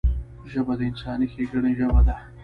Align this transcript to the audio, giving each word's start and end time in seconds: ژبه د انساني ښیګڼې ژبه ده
ژبه 0.51 0.73
د 0.79 0.81
انساني 0.89 1.27
ښیګڼې 1.31 1.71
ژبه 1.79 2.01
ده 2.07 2.15